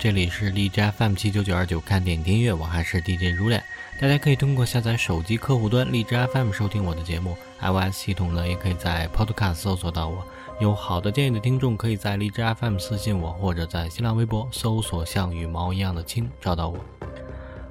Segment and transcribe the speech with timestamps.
[0.00, 3.60] 这里是荔枝 FM 七九九二九看电影听乐，我还是 DJ 如恋。
[4.00, 10.24] 大家可以通过下载手机客户端荔枝 FM 收听我的节目，iOS 系统呢也可以在 Podcast 搜索到我。
[10.60, 16.78] 有好的建议的听众，可以在荔枝 FM 私信我，或者在新浪微博搜索“像羽毛一样的青”找到我。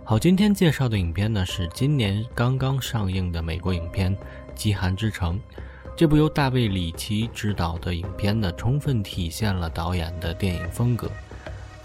[0.03, 4.13] 好，今天介绍的影片呢是今年刚刚上映的美国影片
[4.53, 5.35] 《饥寒之城》。
[5.95, 11.09] 这部由大卫·里奇执导的影片呢，充分体现了导演的电影风格。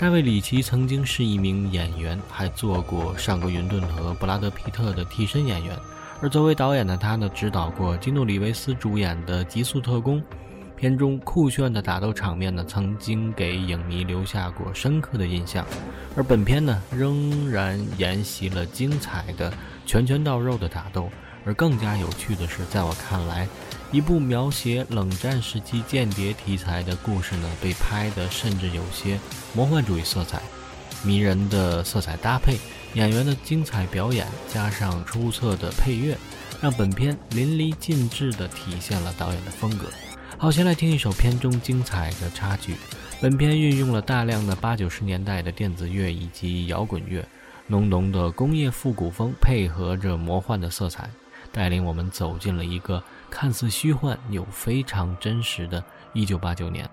[0.02, 5.78] 大卫·里奇曾经是一名演员，还做过上格·云顿和布拉德·皮特的替身演员。
[6.20, 10.20] 而作为导演的他呢，指导过基努·里维斯主演的《极速特工》，
[10.75, 15.64] 片中酷炫的打斗场面呢，曾经给影迷留下过深刻的印象。
[16.16, 19.53] 而本片呢，仍然沿袭了精彩的
[19.87, 21.09] 拳拳到肉的打斗。
[21.44, 23.47] 而更加有趣的是，在我看来，
[23.93, 29.21] 一部描写冷战时期间谍题材的故事呢，被拍的甚至有些
[29.53, 30.41] 魔幻主义色彩，
[31.05, 32.57] 迷人的色彩搭配，
[32.95, 36.17] 演员的精彩表演，加上出色的配乐，
[36.62, 39.91] 让本片淋漓尽致地体现了导演的风格。
[40.39, 42.75] 好，先来听一首片中精彩的插曲。
[43.21, 47.23] 本片运用了大量的八九十年代的电子乐以及摇滚乐，
[47.67, 51.11] 浓浓的工业复古风配合着魔幻的色彩，
[51.53, 53.05] 带领我们走进了一个。
[53.33, 56.88] 看似虚幻又非常真实的1989年。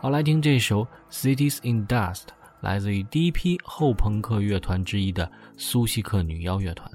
[0.00, 2.22] 好，来听这首《Cities in Dust》，
[2.62, 6.90] 来自于第一批后朋克乐团之一的苏西克女妖乐团。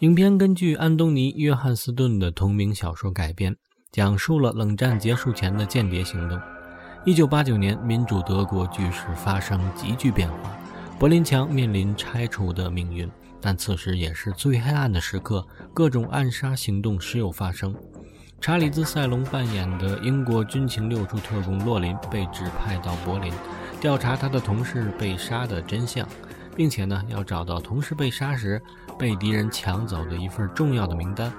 [0.00, 3.56] 影片根据安东尼·约翰斯顿的同名小说改编，
[3.90, 6.40] 讲述了冷战结束前的间谍行动。
[7.04, 10.56] 一九八九年，民主德国局势发生急剧变化，
[11.00, 13.10] 柏林墙面临拆除的命运。
[13.40, 17.74] 但此时也是最黑暗的时刻，各种暗杀行动时有发生。
[18.40, 23.32] 查理兹·塞隆扮演的英国军情六处特工洛林被指派到柏林，
[23.80, 26.08] 调查他的同事被杀的真相。
[26.54, 28.60] 并且呢，要找到同事被杀时
[28.98, 31.32] 被敌人抢走的一份重要的名单。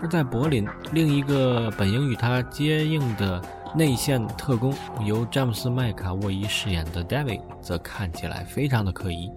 [0.00, 3.42] 而在柏林，另一个本应与他接应的
[3.74, 4.74] 内线特工，
[5.04, 9.30] 由詹姆斯·麦卡沃伊饰演的 David，则看起来非常的可疑。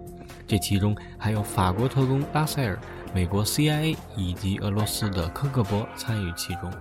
[0.46, 2.78] 这其中还有法国特工拉塞尔、
[3.14, 6.72] 美国 CIA 以及俄罗斯的科克伯参与其中，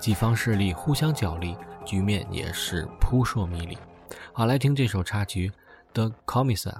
[0.00, 3.78] 几方势力互相角力，局面也是扑朔迷离。
[4.32, 5.50] 好，来听这首插曲
[5.92, 6.72] 《The Commissar》。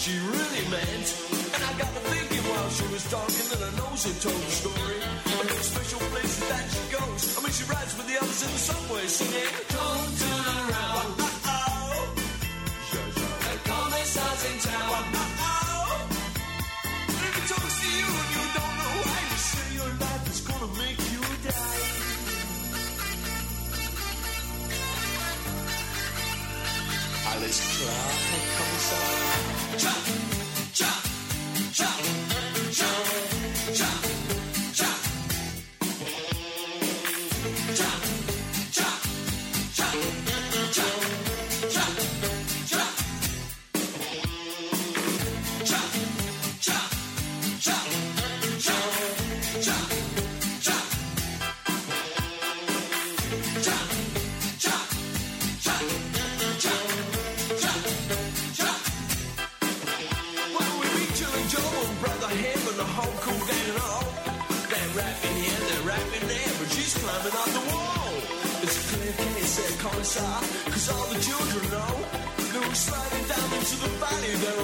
[0.00, 1.08] She really meant.
[1.52, 4.54] And I got to thinking while she was talking that her nose had told the
[4.64, 4.96] story.
[5.36, 7.22] Of those special places that she goes.
[7.36, 11.20] I mean, she rides with the others in the subway singing, Don't turn around.
[13.44, 15.04] The commissar's in town.
[17.20, 20.40] If he talks to you and you don't know why, you say your life is
[20.48, 22.08] gonna make you die.
[27.36, 30.29] Alles klar, Herr Chop.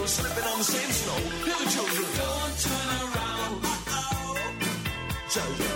[0.01, 1.19] Were slipping on the same snow.
[1.45, 4.37] The children, don't turn around, uh-oh.
[5.33, 5.76] Jojo,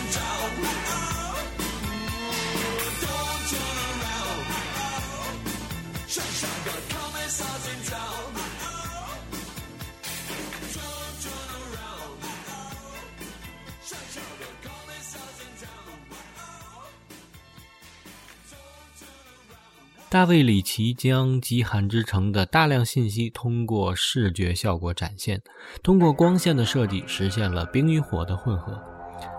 [20.11, 25.41] 大卫里奇将《极寒之城》的大量信息通过视觉效果展现，
[25.81, 28.77] 通过光线的设计实现了冰与火的混合。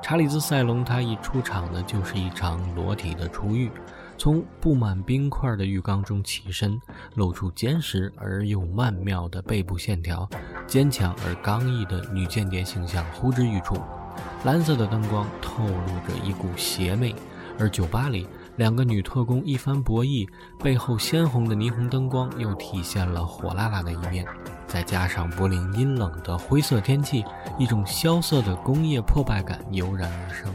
[0.02, 3.71] 查理兹·塞隆他一出场呢，就是一场裸体的出浴，
[4.17, 6.81] 从布满冰块的浴缸中起身，
[7.17, 10.26] 露出坚实而又曼妙的背部线条，
[10.67, 13.76] 坚强而刚毅的女间谍形象呼之欲出。
[14.47, 17.14] 蓝色的灯光透露着一股邪魅，
[17.59, 18.26] 而酒吧里
[18.57, 20.29] 两个女特工一番博弈，
[20.59, 24.27] 背后鲜红的霓虹灯光又体现了火辣辣的一面。
[24.67, 27.25] 再加上柏林阴冷的灰色天气，
[27.59, 30.53] 一种萧瑟的工业破败感油然而生。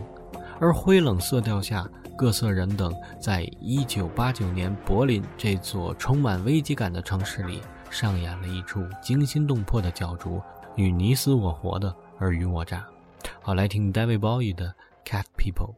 [0.59, 10.41] 而灰冷色调下，各色人等在1989年柏林这座充满危机感的城市里，上演了一出惊心动魄的角逐
[10.75, 12.85] 与你死我活的尔虞我诈。
[13.41, 14.73] 好，来听 David Bowie 的
[15.09, 15.73] 《Cat People》。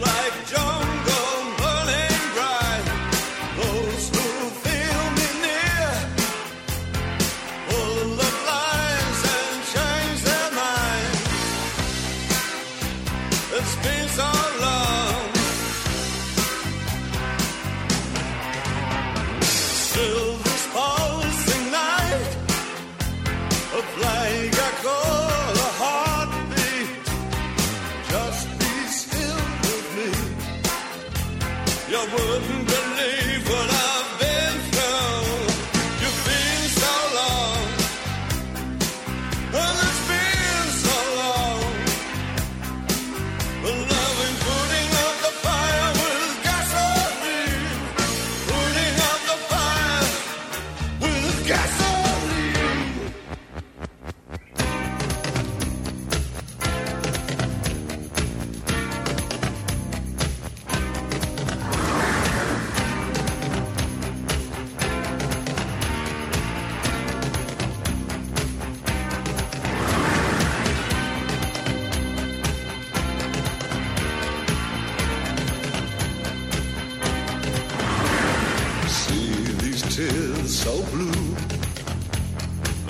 [0.00, 0.71] like joy.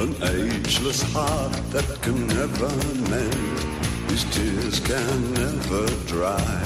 [0.03, 2.69] An ageless heart that can never
[3.09, 3.59] mend,
[4.09, 6.63] whose tears can never dry.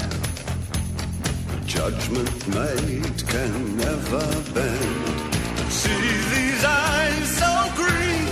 [1.53, 5.71] A Judgment made can never bend.
[5.71, 8.27] See these eyes so green.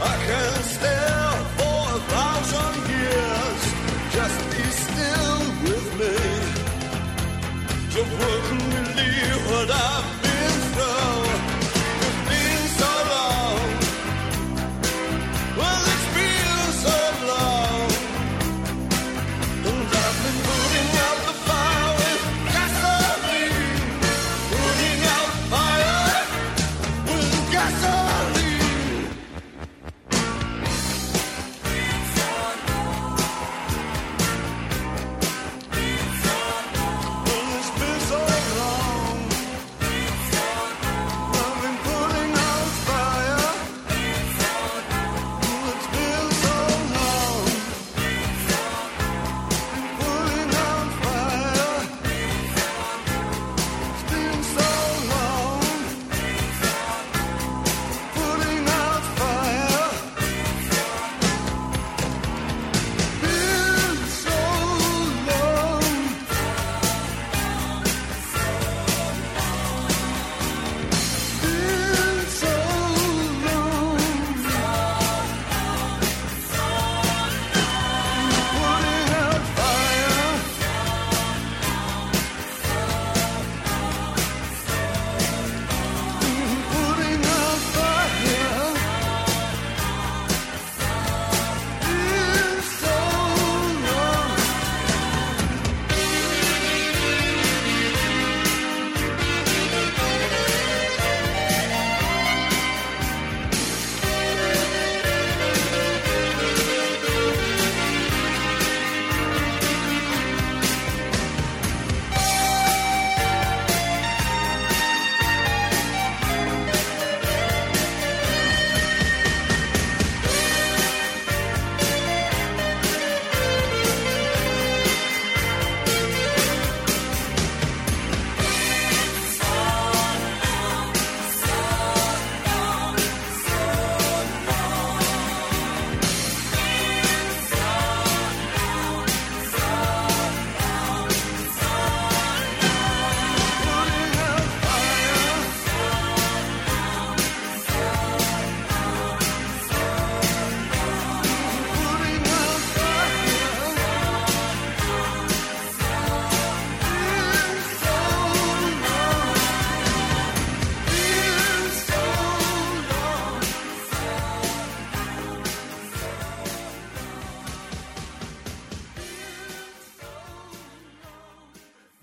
[0.00, 3.62] I can stare for a thousand years.
[4.16, 6.16] Just be still with me.
[7.94, 10.19] You wouldn't believe what I've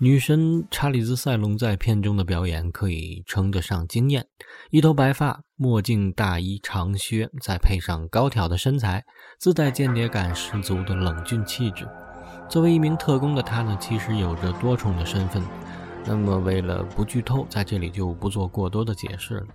[0.08, 4.24] 女神查理兹·塞隆在片中的表演可以称得上惊艳，
[4.70, 9.04] 一头白发，墨镜、大衣、长靴，再配上高挑的身材，
[9.38, 11.86] 自带间谍感十足的冷峻气质。
[12.48, 15.42] 作为一名特工的她呢，其实有着多重的身份。
[16.06, 19.46] 那么，为了不剧透，在这里就不做过多的解释了。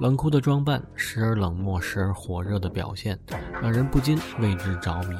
[0.00, 3.18] 冷酷的装扮，时而冷漠，时而火热的表现，
[3.54, 5.16] 让人不禁为之着迷。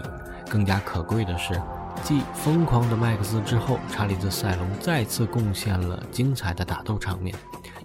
[0.51, 1.59] 更加可贵的是，
[2.03, 7.35] 继疯狂的麦克斯之后，查理兹·塞隆再次贡献了精彩的打斗场面。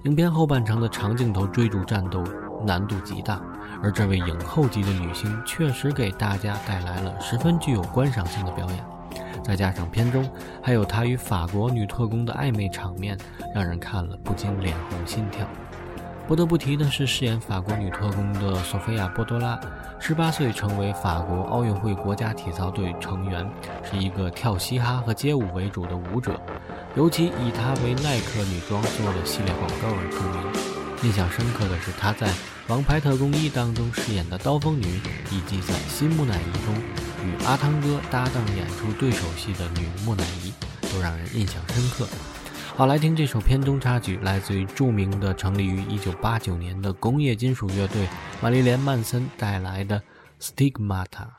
[0.04, 2.24] 影片后半程的长镜头追逐战斗
[2.66, 3.42] 难度极大，
[3.84, 8.86] 而这位影后级的女星确实给大家带来了十分具有观赏性的表演。
[9.44, 10.30] 再加上片中
[10.62, 13.18] 还有她与法国女特工的暧昧场面，
[13.54, 15.48] 让人看了不禁脸红心跳。
[16.28, 19.60] 不得不提的是，饰演法国女特工的索菲亚·波多拉，
[20.02, 23.48] 十八岁成为法国奥运会国家体操队成员，
[23.84, 26.40] 是一个跳嘻哈和街舞为主的舞者，
[26.96, 30.42] 尤其以她为耐克女装做的系列广告而出名。
[31.04, 32.28] 印象深刻的是她在
[32.68, 36.74] 《王牌特工一》当中饰演的刀锋女，以及在《新木乃伊》中
[37.24, 40.52] 与阿汤哥搭档演出对手戏的女木乃伊，
[40.92, 42.08] 都让人印象深刻。
[42.80, 48.08] 好，来听这首片中插曲，来自于著名的成立于一九八九年的工业金属乐队
[48.42, 50.02] 玛丽莲·曼森带来的
[50.72, 51.39] 《》。Stigmata.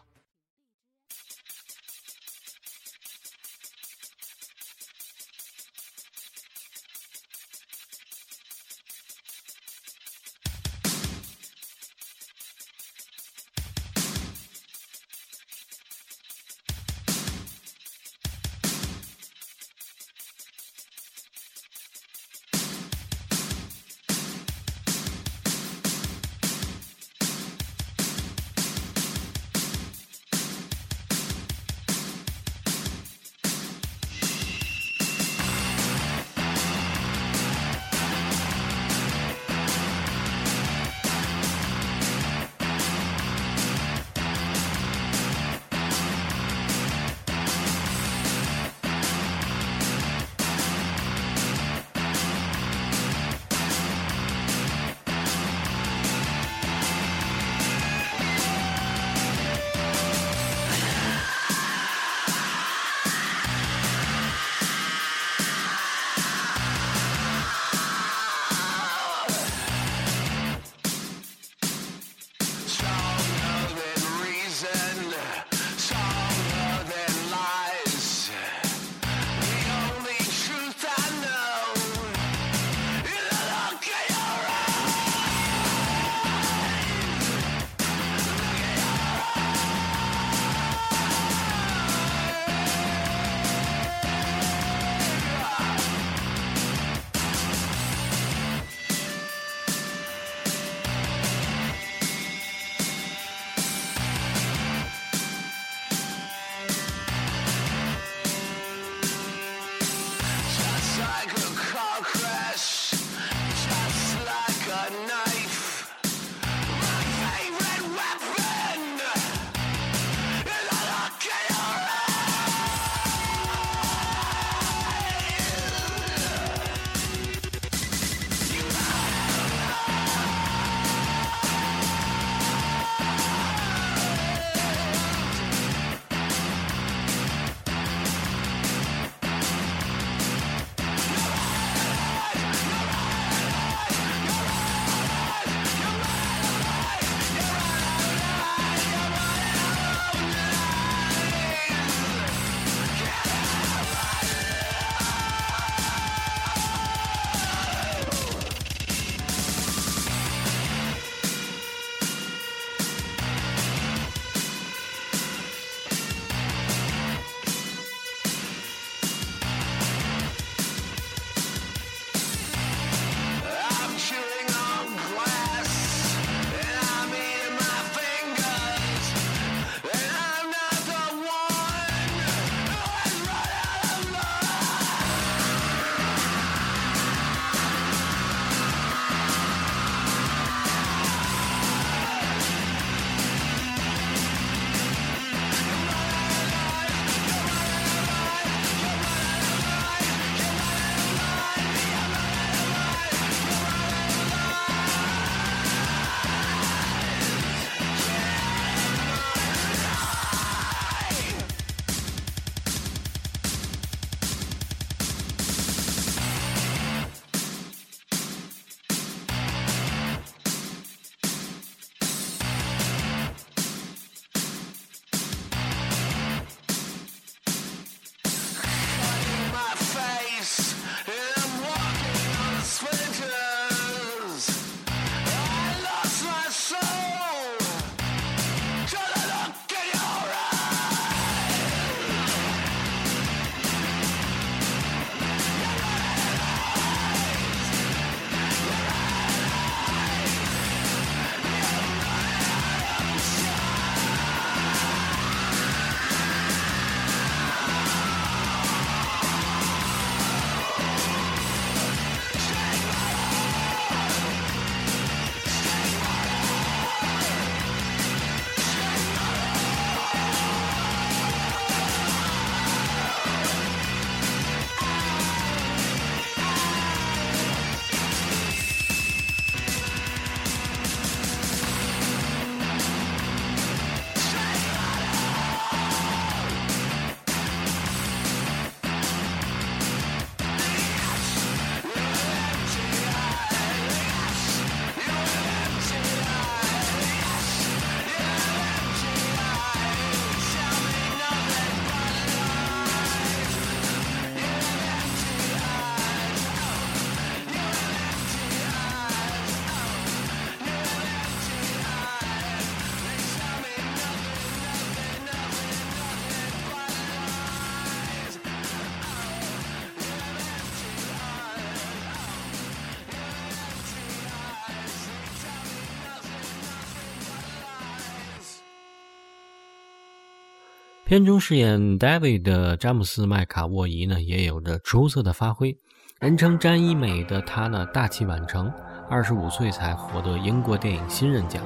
[331.10, 335.76] 片中饰演 David 的詹姆斯·麦卡沃伊呢，也有着出色的发挥。
[336.20, 338.72] 人称“詹一美”的他呢，大器晚成，
[339.08, 341.64] 二十五岁才获得英国电影新人奖。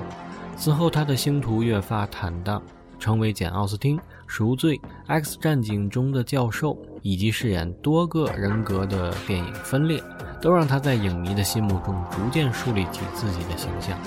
[0.56, 2.62] 此后，他的星途越发坦荡，
[2.98, 9.98] 成为简·奥斯汀、赎罪、X 战警中的教授，以及饰演多个人格的电影《分裂》，
[10.40, 13.98] 都让他在影迷的心目中逐渐树立起自己的形象。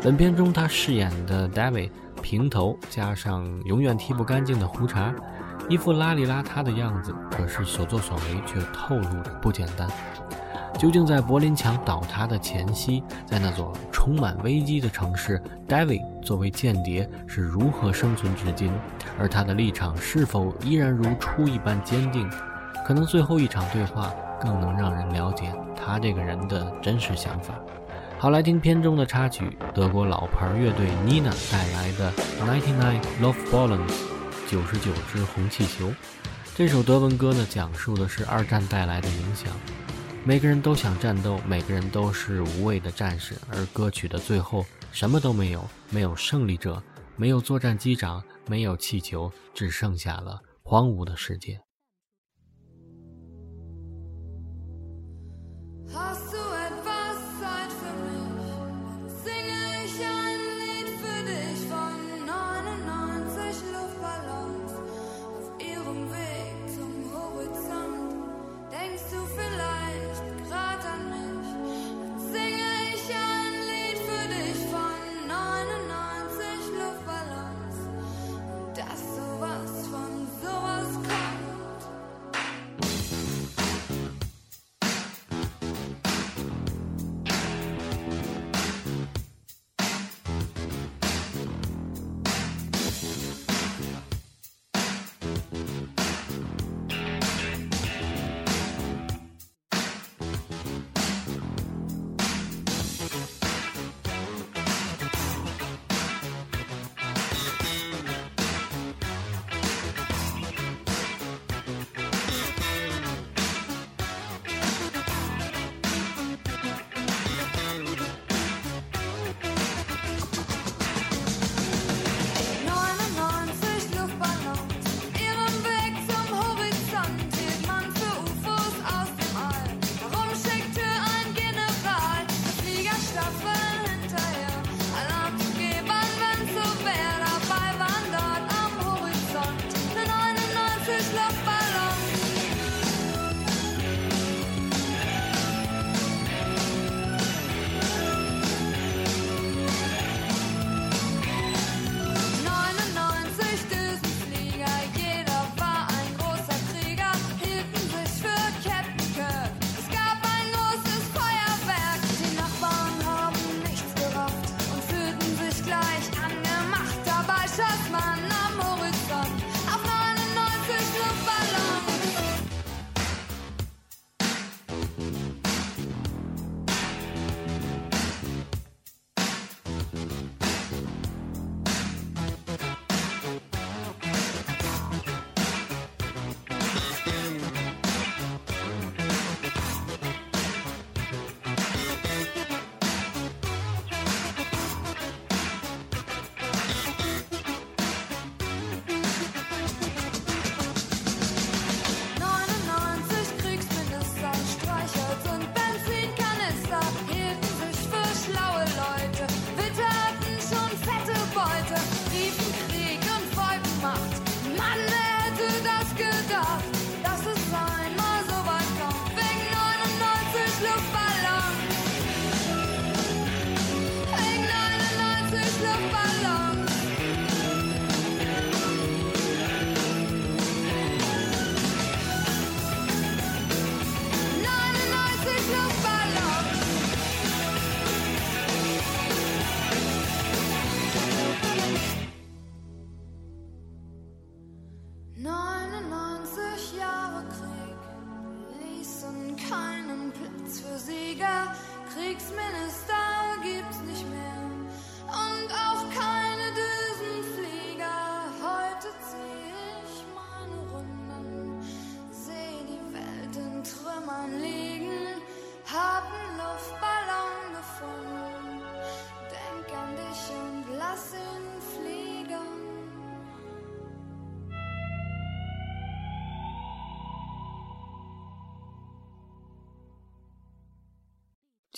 [0.00, 1.90] 本片中，他饰演的 David
[2.28, 5.14] 平头，加上永远剃不干净的胡茬，
[5.66, 9.88] 一副邋里邋遢的样子，可是所作所为却透露着不简单。
[10.78, 18.70] 究竟在柏林墙倒塌的前夕，在那座充满危机的城市，David 作为间谍是如何生存至今？
[19.18, 22.28] 而他的立场是否依然如初一般坚定？
[22.86, 27.54] 可能最后一场对话更能让人了解他这个人的真实想法。
[28.20, 33.86] 好，来听片中的插曲，德国老牌乐队 Nina 带来的《Ninety Nine Love Ballons》
[34.50, 35.92] 九十九只红气球。
[36.56, 39.52] 这首德文歌呢，讲述的是二战带来的影响。
[40.24, 43.36] 每个人都想战斗，每个人都是无畏的战士。
[43.52, 46.82] 而歌曲的最后，什么都没有，没有胜利者，
[47.14, 51.60] 没有作战机长，没有气球，只剩下了荒芜的世界。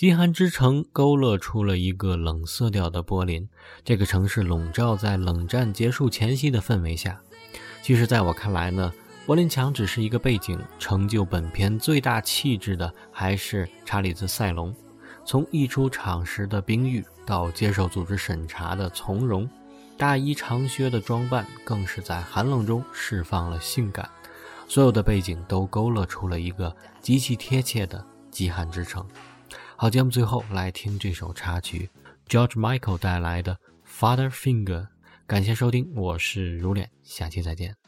[0.01, 3.47] 极寒之城勾勒出了一个冷色调的柏林，
[3.83, 7.21] 这个城市笼罩在冷战结束前夕的氛围下。
[7.83, 8.91] 其实，在我看来呢，
[9.27, 14.75] 柏林墙只是一个背景，成就本片最大气质的还是查理兹·塞隆。
[15.23, 19.47] 从一出场时的冰玉，到接受组织审查的从容，
[19.99, 24.09] 大衣长靴的装扮，更是在寒冷中释放了性感。
[24.67, 29.05] 所有的背景都勾勒出了一个极其贴切的极寒之城。
[29.81, 31.89] 好，节目最后来听这首插曲
[32.27, 33.55] ，George Michael 带来的
[33.89, 34.83] 《Father Finger》。
[35.25, 37.80] 感谢收听，我是如脸，下期再见。